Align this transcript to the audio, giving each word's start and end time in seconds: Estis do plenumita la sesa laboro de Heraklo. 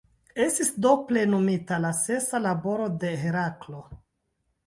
Estis 0.43 0.69
do 0.85 0.93
plenumita 1.09 1.77
la 1.83 1.91
sesa 1.99 2.41
laboro 2.47 2.87
de 3.05 3.11
Heraklo. 3.27 3.83